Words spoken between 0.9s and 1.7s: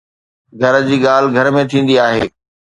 ڳالهه گهر ۾